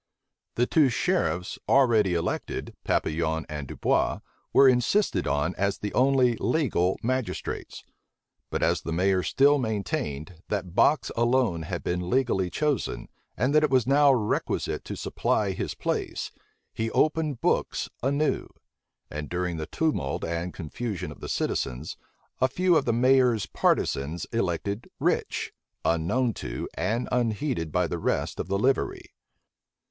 The 0.55 0.65
two 0.65 0.89
sheriffs 0.89 1.59
already 1.69 2.15
elected, 2.15 2.73
Papillon 2.83 3.45
and 3.47 3.67
Dubois, 3.67 4.21
were 4.51 4.67
insisted 4.67 5.27
on 5.27 5.53
as 5.59 5.77
the 5.77 5.93
only 5.93 6.35
legal 6.37 6.97
magistrates. 7.03 7.83
But 8.49 8.63
as 8.63 8.81
the 8.81 8.91
mayor 8.93 9.21
still 9.21 9.59
maintained, 9.59 10.41
that 10.47 10.73
Box 10.73 11.11
alone 11.15 11.61
had 11.61 11.83
been 11.83 12.09
legally 12.09 12.49
chosen, 12.49 13.09
and 13.37 13.53
that 13.53 13.63
it 13.63 13.69
was 13.69 13.85
now 13.85 14.11
requisite 14.11 14.83
to 14.85 14.95
supply 14.95 15.51
his 15.51 15.75
place, 15.75 16.31
he 16.73 16.89
opened 16.89 17.39
books 17.39 17.87
anew; 18.01 18.47
and 19.11 19.29
during 19.29 19.57
the 19.57 19.67
tumult 19.67 20.25
and 20.25 20.51
confusion 20.51 21.11
of 21.11 21.19
the 21.19 21.29
citizens, 21.29 21.95
a 22.39 22.47
few 22.47 22.75
of 22.75 22.85
the 22.85 22.91
mayor's 22.91 23.45
partisans 23.45 24.25
elected 24.31 24.89
Rich, 24.99 25.53
unknown 25.85 26.33
to 26.41 26.67
and 26.73 27.07
unheeded 27.11 27.71
by 27.71 27.85
the 27.85 27.99
rest 27.99 28.39
of 28.39 28.47
the 28.47 28.57
livery. 28.57 29.13